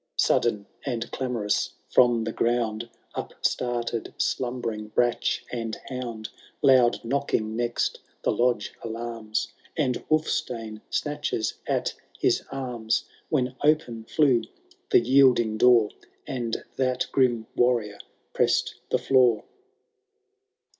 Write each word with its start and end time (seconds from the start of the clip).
Sudden 0.17 0.65
and 0.83 1.11
clamorous, 1.11 1.73
from 1.91 2.23
the 2.23 2.31
ground 2.31 2.89
Upstarted 3.13 4.15
slumbering 4.17 4.87
brach 4.87 5.45
and 5.51 5.77
hound; 5.89 6.27
Loud 6.63 7.05
knocking 7.05 7.55
next 7.55 7.99
the 8.23 8.31
lodge 8.31 8.73
alarms. 8.81 9.53
And 9.77 10.03
Wulfstane 10.09 10.81
snatches 10.89 11.53
at 11.67 11.93
his 12.17 12.41
arms, 12.51 13.05
When 13.29 13.55
open 13.63 14.05
flew 14.05 14.41
the 14.89 14.99
yielding 15.01 15.59
door. 15.59 15.91
And 16.25 16.63
that 16.77 17.05
grim 17.11 17.45
Warrior 17.55 17.99
pressed 18.33 18.73
the 18.89 18.97
floor. 18.97 19.43